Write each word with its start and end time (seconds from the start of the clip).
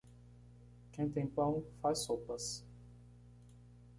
Quem 0.93 1.11
tem 1.11 1.27
pão, 1.27 1.63
faz 1.79 1.99
sopas. 1.99 2.65